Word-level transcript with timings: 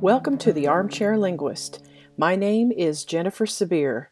Welcome 0.00 0.38
to 0.38 0.52
the 0.52 0.68
Armchair 0.68 1.18
Linguist. 1.18 1.84
My 2.16 2.36
name 2.36 2.70
is 2.70 3.04
Jennifer 3.04 3.46
Sabir, 3.46 4.06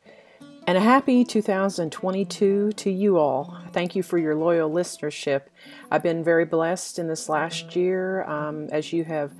and 0.67 0.77
a 0.77 0.81
happy 0.81 1.25
2022 1.25 2.73
to 2.73 2.91
you 2.91 3.19
all. 3.19 3.57
Thank 3.71 3.95
you 3.95 4.03
for 4.03 4.19
your 4.19 4.35
loyal 4.35 4.69
listenership. 4.69 5.43
I've 5.89 6.03
been 6.03 6.25
very 6.25 6.45
blessed 6.45 6.99
in 6.99 7.07
this 7.07 7.29
last 7.29 7.77
year 7.77 8.25
um, 8.25 8.69
as 8.73 8.93
you 8.93 9.05
have 9.05 9.31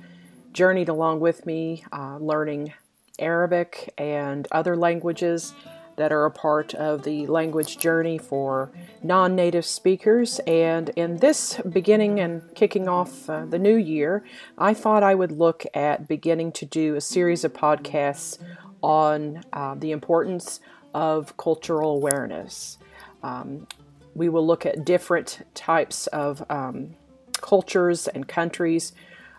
journeyed 0.53 0.87
along 0.87 1.19
with 1.19 1.45
me, 1.45 1.83
uh, 1.91 2.15
learning 2.21 2.73
Arabic 3.19 3.93
and 3.97 4.47
other 4.49 4.77
languages 4.77 5.53
that 5.97 6.11
are 6.11 6.25
a 6.25 6.31
part 6.31 6.73
of 6.75 7.03
the 7.03 7.27
language 7.27 7.77
journey 7.77 8.17
for 8.17 8.71
non 9.03 9.35
native 9.35 9.65
speakers. 9.65 10.39
And 10.47 10.89
in 10.89 11.17
this 11.17 11.59
beginning 11.69 12.19
and 12.19 12.43
kicking 12.55 12.87
off 12.87 13.29
uh, 13.29 13.45
the 13.45 13.59
new 13.59 13.75
year, 13.75 14.23
I 14.57 14.73
thought 14.73 15.03
I 15.03 15.15
would 15.15 15.31
look 15.31 15.65
at 15.73 16.07
beginning 16.07 16.53
to 16.53 16.65
do 16.65 16.95
a 16.95 17.01
series 17.01 17.43
of 17.43 17.53
podcasts 17.53 18.37
on 18.81 19.43
uh, 19.51 19.75
the 19.75 19.91
importance 19.91 20.59
of 20.93 21.35
cultural 21.37 21.91
awareness. 21.91 22.77
Um, 23.23 23.67
we 24.13 24.29
will 24.29 24.45
look 24.45 24.65
at 24.65 24.85
different 24.85 25.45
types 25.53 26.07
of 26.07 26.43
um, 26.49 26.95
cultures 27.33 28.07
and 28.07 28.27
countries 28.27 28.93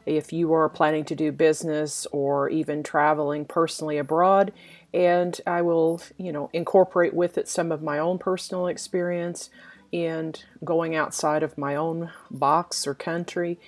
if 0.07 0.33
you 0.33 0.53
are 0.53 0.69
planning 0.69 1.05
to 1.05 1.15
do 1.15 1.31
business 1.31 2.07
or 2.13 2.49
even 2.49 2.83
traveling 2.83 3.45
personally 3.45 3.99
abroad 3.99 4.53
and 4.93 5.39
I 5.47 5.63
will, 5.63 6.01
you 6.17 6.33
know, 6.33 6.51
incorporate 6.53 7.15
with 7.15 7.39
it 7.39 7.49
some 7.49 7.73
of 7.73 7.83
my 7.83 7.99
own 7.99 8.19
personal 8.19 8.67
experience 8.67 9.51
and 9.93 10.43
going 10.65 10.95
outside 10.95 11.43
of 11.43 11.59
my 11.59 11.77
own 11.77 12.11
box 12.31 12.87
or 12.87 12.95
country 12.95 13.59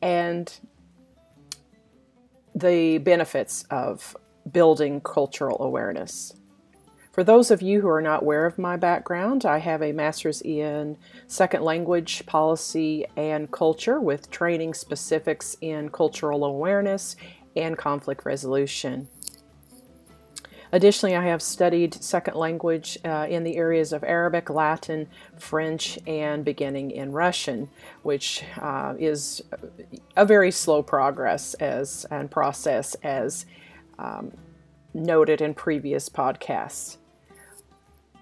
and 0.00 0.52
the 2.54 2.98
benefits 2.98 3.64
of 3.70 4.16
building 4.50 5.00
cultural 5.00 5.62
awareness. 5.62 6.34
For 7.12 7.24
those 7.24 7.50
of 7.50 7.62
you 7.62 7.80
who 7.80 7.88
are 7.88 8.00
not 8.00 8.22
aware 8.22 8.46
of 8.46 8.58
my 8.58 8.76
background, 8.76 9.44
I 9.44 9.58
have 9.58 9.82
a 9.82 9.90
master's 9.90 10.40
in 10.40 10.96
second 11.26 11.64
language 11.64 12.24
policy 12.26 13.06
and 13.16 13.50
culture 13.50 14.00
with 14.00 14.30
training 14.30 14.74
specifics 14.74 15.56
in 15.60 15.88
cultural 15.88 16.44
awareness 16.44 17.16
and 17.56 17.76
conflict 17.76 18.24
resolution. 18.24 19.08
Additionally, 20.70 21.16
I 21.16 21.24
have 21.24 21.40
studied 21.40 21.94
second 21.94 22.34
language 22.36 22.98
uh, 23.04 23.26
in 23.28 23.42
the 23.42 23.56
areas 23.56 23.92
of 23.92 24.04
Arabic, 24.04 24.50
Latin, 24.50 25.08
French, 25.36 25.98
and 26.06 26.44
beginning 26.44 26.90
in 26.90 27.12
Russian, 27.12 27.70
which 28.02 28.44
uh, 28.60 28.94
is 28.98 29.42
a 30.16 30.26
very 30.26 30.50
slow 30.50 30.82
progress 30.82 31.54
as 31.54 32.04
and 32.10 32.30
process 32.30 32.94
as 33.02 33.46
um, 33.98 34.32
noted 34.92 35.40
in 35.40 35.54
previous 35.54 36.08
podcasts. 36.08 36.98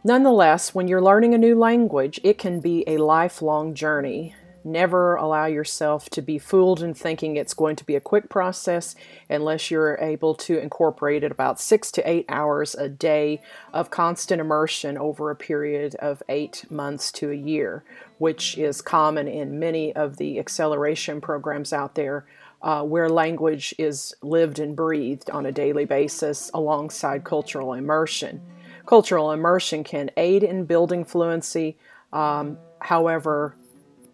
Nonetheless, 0.05 0.72
when 0.72 0.86
you're 0.86 1.03
learning 1.03 1.34
a 1.34 1.38
new 1.38 1.58
language, 1.58 2.20
it 2.22 2.38
can 2.38 2.60
be 2.60 2.84
a 2.86 2.98
lifelong 2.98 3.75
journey. 3.75 4.36
Never 4.67 5.14
allow 5.14 5.47
yourself 5.47 6.11
to 6.11 6.20
be 6.20 6.41
fooled 6.41 6.83
in 6.83 6.92
thinking 6.92 7.36
it's 7.36 7.55
going 7.55 7.77
to 7.77 7.86
be 7.86 7.95
a 7.95 8.00
quick 8.00 8.28
process 8.28 8.97
unless 9.31 9.70
you're 9.70 9.97
able 10.00 10.34
to 10.34 10.59
incorporate 10.59 11.22
it 11.22 11.31
about 11.31 11.61
six 11.61 11.92
to 11.92 12.11
eight 12.11 12.25
hours 12.28 12.75
a 12.75 12.89
day 12.89 13.41
of 13.72 13.92
constant 13.92 14.41
immersion 14.41 14.98
over 14.98 15.31
a 15.31 15.37
period 15.37 15.94
of 16.00 16.20
eight 16.28 16.64
months 16.69 17.12
to 17.12 17.31
a 17.31 17.37
year, 17.37 17.84
which 18.19 18.59
is 18.59 18.83
common 18.83 19.28
in 19.28 19.61
many 19.61 19.94
of 19.94 20.17
the 20.17 20.37
acceleration 20.37 21.20
programs 21.20 21.72
out 21.72 21.94
there. 21.94 22.27
Uh, 22.61 22.83
where 22.83 23.09
language 23.09 23.72
is 23.78 24.14
lived 24.22 24.59
and 24.59 24.75
breathed 24.75 25.31
on 25.31 25.47
a 25.47 25.53
daily 25.53 25.84
basis 25.84 26.50
alongside 26.54 27.22
cultural 27.22 27.75
immersion. 27.75 28.41
Cultural 28.87 29.31
immersion 29.31 29.84
can 29.84 30.10
aid 30.16 30.43
in 30.43 30.65
building 30.65 31.04
fluency. 31.04 31.77
Um, 32.12 32.59
however, 32.81 33.54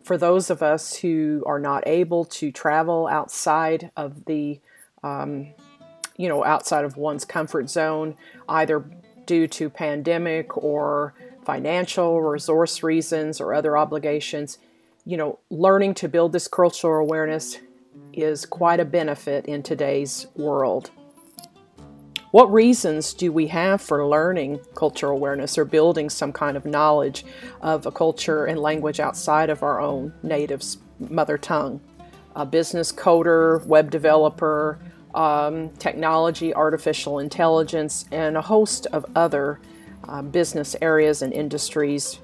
for 0.05 0.17
those 0.17 0.51
of 0.51 0.63
us 0.63 0.97
who 0.97 1.43
are 1.47 1.59
not 1.59 1.85
able 1.87 2.25
to 2.25 2.51
travel 2.51 3.09
outside 3.09 3.91
of 3.97 4.25
the, 4.25 4.61
um, 5.03 5.49
you 6.17 6.29
know, 6.29 6.45
outside 6.45 6.85
of 6.85 6.97
one's 6.97 7.25
comfort 7.25 7.71
zone, 7.71 8.17
either 8.49 8.85
due 9.27 9.47
to 9.47 9.71
pandemic 9.71 10.57
or 10.57 11.15
financial 11.45 12.21
resource 12.21 12.83
reasons 12.83 13.41
or 13.41 13.55
other 13.55 13.77
obligations, 13.77 14.59
you 15.05 15.17
know, 15.17 15.39
learning 15.51 15.95
to 15.95 16.09
build 16.09 16.33
this 16.33 16.49
cultural 16.49 17.01
awareness 17.05 17.59
is 18.13 18.47
quite 18.47 18.81
a 18.81 18.85
benefit 18.85 19.47
in 19.47 19.63
today's 19.63 20.27
world. 20.37 20.91
What 22.33 22.51
reasons 22.51 23.13
do 23.13 23.31
we 23.31 23.49
have 23.49 23.83
for 23.83 24.07
learning 24.07 24.61
cultural 24.75 25.13
awareness 25.13 25.59
or 25.59 25.67
building 25.67 26.09
some 26.09 26.33
kind 26.33 26.57
of 26.57 26.65
knowledge 26.65 27.27
of 27.61 27.85
a 27.85 27.93
culture 27.93 28.47
and 28.47 28.59
language 28.59 29.01
outside 29.01 29.51
of 29.51 29.63
our 29.63 29.83
own 29.83 30.15
native 30.23 30.63
mother 30.99 31.37
tongue? 31.37 31.83
A 32.35 32.47
business 32.47 32.91
coder, 32.91 33.63
web 33.67 33.91
developer, 33.91 34.79
um, 35.15 35.69
technology, 35.77 36.55
artificial 36.55 37.19
intelligence, 37.19 38.07
and 38.11 38.39
a 38.39 38.41
host 38.41 38.87
of 38.95 39.05
other 39.15 39.61
uh, 40.09 40.23
business 40.23 40.75
areas 40.81 41.21
and 41.21 41.35
industries, 41.35 42.19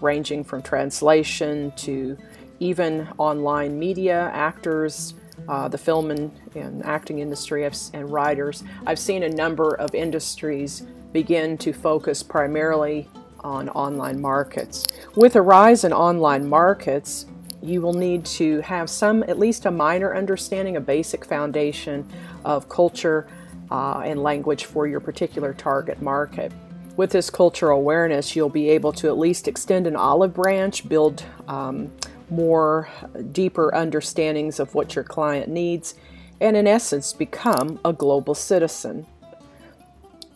ranging 0.00 0.42
from 0.42 0.60
translation 0.60 1.72
to 1.76 2.18
even 2.58 3.06
online 3.16 3.78
media, 3.78 4.32
actors, 4.34 5.14
uh, 5.48 5.68
the 5.68 5.78
film 5.78 6.10
and, 6.10 6.30
and 6.54 6.84
acting 6.84 7.18
industry 7.18 7.64
and 7.64 8.10
writers, 8.10 8.64
I've 8.86 8.98
seen 8.98 9.22
a 9.24 9.28
number 9.28 9.74
of 9.74 9.94
industries 9.94 10.82
begin 11.12 11.56
to 11.58 11.72
focus 11.72 12.22
primarily 12.22 13.08
on 13.40 13.68
online 13.70 14.20
markets. 14.20 14.88
With 15.16 15.36
a 15.36 15.42
rise 15.42 15.84
in 15.84 15.92
online 15.92 16.48
markets, 16.48 17.26
you 17.62 17.80
will 17.80 17.92
need 17.92 18.24
to 18.26 18.60
have 18.60 18.90
some, 18.90 19.22
at 19.24 19.38
least 19.38 19.66
a 19.66 19.70
minor 19.70 20.14
understanding, 20.14 20.76
a 20.76 20.80
basic 20.80 21.24
foundation 21.24 22.06
of 22.44 22.68
culture 22.68 23.26
uh, 23.70 24.00
and 24.00 24.22
language 24.22 24.64
for 24.66 24.86
your 24.86 25.00
particular 25.00 25.54
target 25.54 26.02
market. 26.02 26.52
With 26.96 27.10
this 27.10 27.30
cultural 27.30 27.78
awareness, 27.78 28.36
you'll 28.36 28.48
be 28.48 28.68
able 28.70 28.92
to 28.92 29.08
at 29.08 29.18
least 29.18 29.48
extend 29.48 29.86
an 29.86 29.96
olive 29.96 30.34
branch, 30.34 30.88
build 30.88 31.24
um, 31.48 31.90
more 32.30 32.88
deeper 33.32 33.74
understandings 33.74 34.58
of 34.58 34.74
what 34.74 34.94
your 34.94 35.04
client 35.04 35.48
needs, 35.48 35.94
and 36.40 36.56
in 36.56 36.66
essence, 36.66 37.12
become 37.12 37.78
a 37.84 37.92
global 37.92 38.34
citizen. 38.34 39.06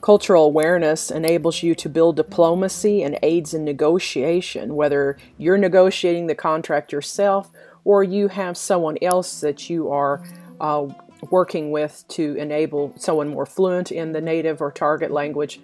Cultural 0.01 0.45
awareness 0.45 1.11
enables 1.11 1.63
you 1.63 1.75
to 1.75 1.89
build 1.89 2.17
diplomacy 2.17 3.03
and 3.03 3.19
aids 3.23 3.53
in 3.53 3.65
negotiation, 3.65 4.77
whether 4.77 5.17
you're 5.39 5.59
negotiating 5.59 6.29
the 6.29 6.35
contract 6.35 6.93
yourself 6.93 7.51
or 7.85 8.05
you 8.05 8.29
have 8.29 8.57
someone 8.57 8.97
else 9.03 9.41
that 9.41 9.69
you 9.69 9.91
are 9.91 10.23
uh, 10.61 10.87
working 11.31 11.71
with 11.71 12.05
to 12.09 12.35
enable 12.37 12.93
someone 12.97 13.29
more 13.29 13.47
fluent 13.47 13.91
in 13.91 14.13
the 14.13 14.21
native 14.21 14.61
or 14.61 14.71
target 14.71 15.11
language 15.11 15.61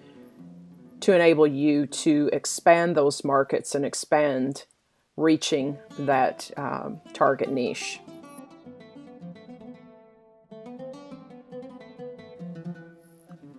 to 1.01 1.15
enable 1.15 1.47
you 1.47 1.87
to 1.87 2.29
expand 2.33 2.97
those 2.97 3.25
markets 3.25 3.75
and 3.75 3.85
expand 3.85 4.65
reaching 5.17 5.79
that 6.01 6.51
um, 6.57 7.01
target 7.13 7.51
niche. 7.51 8.01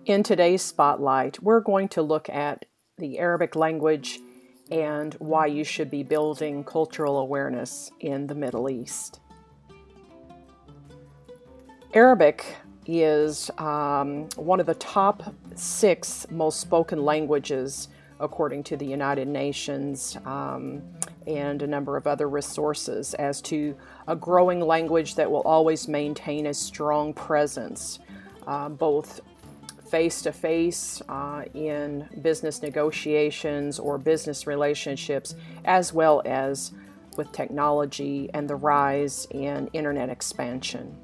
In 0.04 0.22
today's 0.22 0.62
spotlight, 0.62 1.42
we're 1.42 1.60
going 1.60 1.88
to 1.88 2.02
look 2.02 2.28
at 2.28 2.64
the 2.98 3.18
Arabic 3.18 3.56
language 3.56 4.20
and 4.70 5.14
why 5.14 5.46
you 5.46 5.64
should 5.64 5.90
be 5.90 6.02
building 6.02 6.62
cultural 6.64 7.18
awareness 7.18 7.90
in 8.00 8.26
the 8.26 8.34
Middle 8.34 8.70
East. 8.70 9.20
Arabic 11.92 12.56
is 12.86 13.50
um, 13.58 14.28
one 14.36 14.60
of 14.60 14.66
the 14.66 14.74
top 14.74 15.34
six 15.54 16.26
most 16.30 16.60
spoken 16.60 17.04
languages 17.04 17.88
according 18.20 18.62
to 18.62 18.76
the 18.76 18.86
United 18.86 19.26
Nations 19.26 20.16
um, 20.24 20.82
and 21.26 21.62
a 21.62 21.66
number 21.66 21.96
of 21.96 22.06
other 22.06 22.28
resources, 22.28 23.14
as 23.14 23.40
to 23.42 23.76
a 24.06 24.16
growing 24.16 24.60
language 24.60 25.14
that 25.16 25.30
will 25.30 25.42
always 25.42 25.88
maintain 25.88 26.46
a 26.46 26.54
strong 26.54 27.12
presence, 27.12 27.98
uh, 28.46 28.68
both 28.68 29.20
face 29.90 30.22
to 30.22 30.32
face 30.32 31.00
in 31.54 32.08
business 32.22 32.62
negotiations 32.62 33.78
or 33.78 33.98
business 33.98 34.46
relationships, 34.46 35.34
as 35.64 35.92
well 35.92 36.22
as 36.24 36.72
with 37.16 37.30
technology 37.32 38.28
and 38.34 38.48
the 38.48 38.56
rise 38.56 39.26
in 39.30 39.68
internet 39.72 40.10
expansion. 40.10 40.96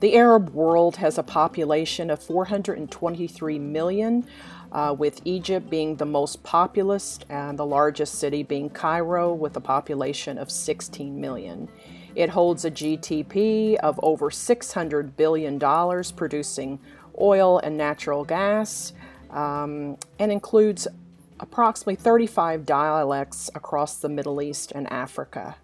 The 0.00 0.16
Arab 0.16 0.54
world 0.54 0.96
has 0.96 1.18
a 1.18 1.22
population 1.22 2.08
of 2.10 2.22
423 2.22 3.58
million, 3.58 4.26
uh, 4.72 4.94
with 4.96 5.20
Egypt 5.26 5.68
being 5.68 5.96
the 5.96 6.06
most 6.06 6.42
populous 6.42 7.18
and 7.28 7.58
the 7.58 7.66
largest 7.66 8.14
city 8.14 8.42
being 8.42 8.70
Cairo 8.70 9.34
with 9.34 9.56
a 9.56 9.60
population 9.60 10.38
of 10.38 10.50
16 10.50 11.20
million. 11.20 11.68
It 12.14 12.30
holds 12.30 12.64
a 12.64 12.70
GDP 12.70 13.76
of 13.76 14.00
over 14.02 14.30
$600 14.30 15.16
billion, 15.16 15.58
producing 16.16 16.80
oil 17.20 17.58
and 17.58 17.76
natural 17.76 18.24
gas, 18.24 18.94
um, 19.28 19.98
and 20.18 20.32
includes 20.32 20.88
approximately 21.40 21.96
35 21.96 22.64
dialects 22.64 23.50
across 23.54 23.96
the 23.96 24.08
Middle 24.08 24.40
East 24.40 24.72
and 24.72 24.90
Africa. 24.90 25.56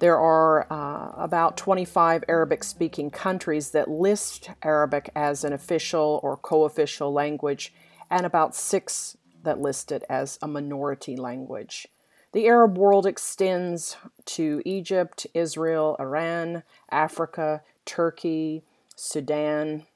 There 0.00 0.18
are 0.18 0.66
uh, 0.72 1.12
about 1.22 1.58
25 1.58 2.24
Arabic 2.26 2.64
speaking 2.64 3.10
countries 3.10 3.70
that 3.72 3.90
list 3.90 4.48
Arabic 4.62 5.10
as 5.14 5.44
an 5.44 5.52
official 5.52 6.20
or 6.22 6.38
co 6.38 6.64
official 6.64 7.12
language, 7.12 7.74
and 8.10 8.24
about 8.24 8.54
six 8.54 9.18
that 9.42 9.60
list 9.60 9.92
it 9.92 10.02
as 10.08 10.38
a 10.40 10.48
minority 10.48 11.16
language. 11.16 11.86
The 12.32 12.46
Arab 12.46 12.78
world 12.78 13.04
extends 13.04 13.98
to 14.24 14.62
Egypt, 14.64 15.26
Israel, 15.34 15.96
Iran, 16.00 16.62
Africa, 16.90 17.62
Turkey, 17.84 18.62
Sudan, 18.96 19.86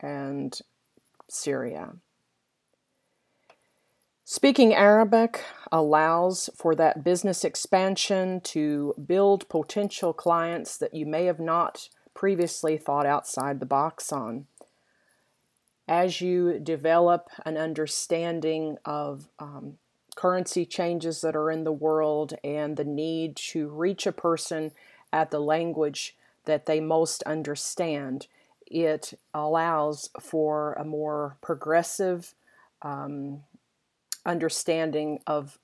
and 0.00 0.58
Syria. 1.28 1.96
Speaking 4.42 4.74
Arabic 4.74 5.44
allows 5.70 6.50
for 6.56 6.74
that 6.74 7.04
business 7.04 7.44
expansion 7.44 8.40
to 8.40 8.92
build 9.06 9.48
potential 9.48 10.12
clients 10.12 10.76
that 10.78 10.92
you 10.92 11.06
may 11.06 11.26
have 11.26 11.38
not 11.38 11.88
previously 12.12 12.76
thought 12.76 13.06
outside 13.06 13.60
the 13.60 13.66
box 13.66 14.12
on. 14.12 14.48
As 15.86 16.20
you 16.20 16.58
develop 16.58 17.28
an 17.46 17.56
understanding 17.56 18.78
of 18.84 19.28
um, 19.38 19.78
currency 20.16 20.66
changes 20.66 21.20
that 21.20 21.36
are 21.36 21.52
in 21.52 21.62
the 21.62 21.70
world 21.70 22.34
and 22.42 22.76
the 22.76 22.82
need 22.82 23.36
to 23.36 23.68
reach 23.68 24.08
a 24.08 24.12
person 24.12 24.72
at 25.12 25.30
the 25.30 25.38
language 25.38 26.16
that 26.46 26.66
they 26.66 26.80
most 26.80 27.22
understand, 27.22 28.26
it 28.66 29.16
allows 29.32 30.10
for 30.20 30.72
a 30.72 30.84
more 30.84 31.36
progressive 31.40 32.34
um, 32.82 33.44
understanding 34.24 35.20
of 35.26 35.58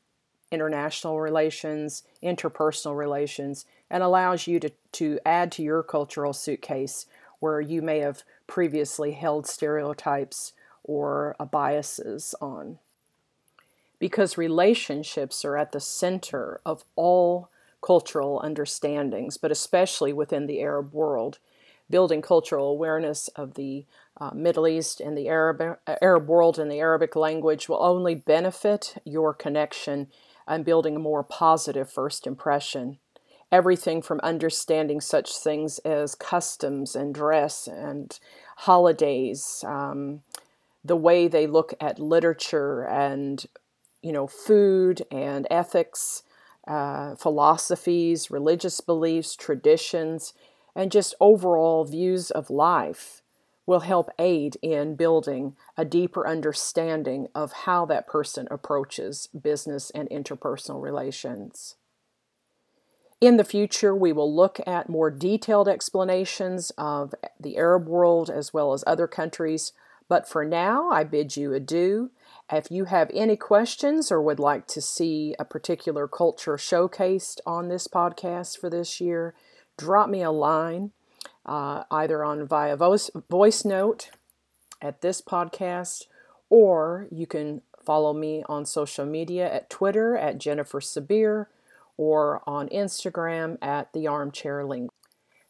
international 0.50 1.20
relations, 1.20 2.02
interpersonal 2.22 2.96
relations, 2.96 3.66
and 3.90 4.02
allows 4.02 4.46
you 4.46 4.58
to, 4.60 4.70
to 4.93 5.19
add 5.25 5.52
to 5.52 5.62
your 5.62 5.82
cultural 5.82 6.32
suitcase 6.32 7.06
where 7.40 7.60
you 7.60 7.82
may 7.82 7.99
have 8.00 8.22
previously 8.46 9.12
held 9.12 9.46
stereotypes 9.46 10.52
or 10.82 11.37
uh, 11.38 11.44
biases 11.44 12.34
on. 12.40 12.78
Because 13.99 14.38
relationships 14.38 15.44
are 15.44 15.56
at 15.56 15.72
the 15.72 15.81
center 15.81 16.61
of 16.64 16.84
all 16.96 17.50
cultural 17.82 18.40
understandings, 18.43 19.37
but 19.37 19.50
especially 19.50 20.12
within 20.12 20.46
the 20.46 20.61
Arab 20.61 20.93
world, 20.93 21.38
building 21.90 22.23
cultural 22.23 22.69
awareness 22.69 23.29
of 23.29 23.55
the 23.55 23.87
uh, 24.20 24.31
Middle 24.35 24.67
East 24.67 25.00
and 25.00 25.17
the 25.17 25.29
Arab, 25.29 25.61
uh, 25.61 25.96
Arab 26.02 26.29
world 26.29 26.58
and 26.58 26.70
the 26.70 26.81
Arabic 26.81 27.17
language 27.17 27.69
will 27.69 27.82
only 27.82 28.14
benefit 28.14 28.96
your 29.05 29.32
connection 29.32 30.08
and 30.46 30.64
building 30.64 30.96
a 30.96 31.00
more 31.00 31.23
positive 31.23 31.90
first 31.90 32.26
impression. 32.26 32.99
Everything 33.50 34.02
from 34.02 34.20
understanding 34.20 35.00
such 35.00 35.37
things 35.37 35.79
as 35.81 36.14
customs 36.14 36.94
and 36.94 37.14
dress 37.14 37.67
and 37.67 38.19
holidays, 38.56 39.64
um, 39.67 40.23
the 40.85 40.96
way 40.96 41.29
they 41.29 41.46
look 41.46 41.73
at 41.81 41.99
literature 41.99 42.82
and 42.82 43.46
you 44.02 44.12
know 44.12 44.26
food 44.26 45.02
and 45.11 45.46
ethics, 45.50 46.23
uh, 46.67 47.14
philosophies, 47.14 48.31
religious 48.31 48.81
beliefs, 48.81 49.35
traditions, 49.35 50.35
and 50.78 50.92
just 50.92 51.12
overall 51.20 51.84
views 51.84 52.30
of 52.30 52.50
life 52.50 53.20
will 53.66 53.80
help 53.80 54.08
aid 54.19 54.56
in 54.62 54.94
building 54.94 55.56
a 55.76 55.84
deeper 55.84 56.26
understanding 56.26 57.26
of 57.34 57.52
how 57.64 57.84
that 57.84 58.06
person 58.06 58.46
approaches 58.48 59.26
business 59.26 59.90
and 59.90 60.08
interpersonal 60.08 60.80
relations. 60.80 61.75
In 63.20 63.36
the 63.36 63.44
future, 63.44 63.94
we 63.94 64.12
will 64.12 64.32
look 64.32 64.60
at 64.66 64.88
more 64.88 65.10
detailed 65.10 65.69
explanations 65.69 66.70
of 66.78 67.12
the 67.38 67.56
Arab 67.56 67.88
world 67.88 68.30
as 68.30 68.54
well 68.54 68.72
as 68.72 68.84
other 68.86 69.08
countries, 69.08 69.72
but 70.08 70.28
for 70.28 70.44
now, 70.44 70.88
I 70.90 71.02
bid 71.02 71.36
you 71.36 71.52
adieu. 71.52 72.12
If 72.50 72.70
you 72.70 72.84
have 72.84 73.10
any 73.12 73.36
questions 73.36 74.12
or 74.12 74.22
would 74.22 74.38
like 74.38 74.69
to 74.69 74.80
see 74.80 75.34
a 75.40 75.44
particular 75.44 76.06
culture 76.06 76.56
showcased 76.56 77.40
on 77.44 77.69
this 77.69 77.88
podcast 77.88 78.56
for 78.56 78.70
this 78.70 79.00
year, 79.00 79.34
drop 79.78 80.10
me 80.10 80.22
a 80.22 80.30
line 80.30 80.90
uh, 81.46 81.84
either 81.90 82.22
on 82.22 82.46
via 82.46 82.76
voice, 82.76 83.10
voice 83.30 83.64
note 83.64 84.10
at 84.82 85.00
this 85.00 85.22
podcast, 85.22 86.04
or 86.50 87.06
you 87.10 87.26
can 87.26 87.62
follow 87.82 88.12
me 88.12 88.44
on 88.48 88.66
social 88.66 89.06
media 89.06 89.50
at 89.50 89.70
Twitter 89.70 90.14
at 90.16 90.38
Jennifer 90.38 90.80
Sabir 90.80 91.46
or 91.96 92.42
on 92.46 92.69
Instagram 92.69 93.56
at 93.62 93.92
the 93.94 94.06
Armchair 94.06 94.64
Link. 94.64 94.90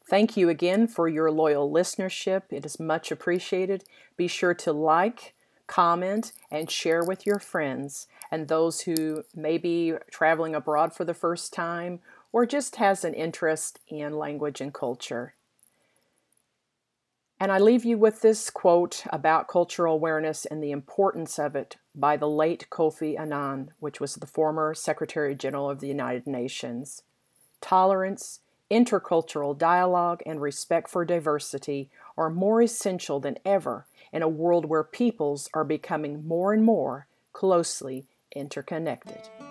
Thank 0.09 0.37
you 0.37 0.49
again 0.49 0.87
for 0.87 1.09
your 1.09 1.31
loyal 1.31 1.71
listenership. 1.71 2.43
It 2.51 2.65
is 2.65 2.81
much 2.81 3.11
appreciated. 3.11 3.85
Be 4.17 4.29
sure 4.29 4.55
to 4.55 4.73
like, 4.73 5.35
comment, 5.67 6.33
and 6.51 6.71
share 6.71 7.05
with 7.05 7.27
your 7.27 7.39
friends 7.39 8.07
and 8.31 8.49
those 8.49 8.83
who 8.83 9.25
may 9.35 9.59
be 9.59 9.95
traveling 10.11 10.55
abroad 10.55 10.95
for 10.95 11.05
the 11.05 11.13
first 11.13 11.53
time 11.53 12.01
or 12.33 12.47
just 12.47 12.77
has 12.77 13.05
an 13.05 13.15
interest 13.15 13.81
in 13.89 14.13
language 14.13 14.61
and 14.61 14.75
culture. 14.75 15.35
And 17.41 17.53
I 17.53 17.59
leave 17.59 17.85
you 17.85 17.99
with 17.99 18.21
this 18.21 18.51
quote 18.51 19.05
about 19.11 19.47
cultural 19.47 19.95
awareness 19.95 20.45
and 20.45 20.63
the 20.63 20.73
importance 20.73 21.39
of 21.39 21.55
it 21.55 21.77
by 21.95 22.17
the 22.17 22.29
late 22.29 22.67
Kofi 22.69 23.19
Annan, 23.19 23.71
which 23.79 24.01
was 24.01 24.17
the 24.17 24.27
former 24.27 24.75
Secretary 24.75 25.37
General 25.37 25.71
of 25.71 25.79
the 25.81 25.87
United 25.87 26.27
Nations. 26.27 27.03
Tolerance, 27.61 28.41
intercultural 28.71 29.57
dialogue, 29.57 30.21
and 30.27 30.41
respect 30.41 30.89
for 30.89 31.05
diversity 31.05 31.91
are 32.17 32.31
more 32.31 32.61
essential 32.61 33.21
than 33.21 33.39
ever 33.45 33.87
in 34.13 34.23
a 34.23 34.29
world 34.29 34.65
where 34.65 34.85
peoples 34.85 35.49
are 35.55 35.65
becoming 35.65 36.27
more 36.27 36.53
and 36.53 36.65
more 36.65 37.07
closely 37.33 38.05
interconnected. 38.35 39.48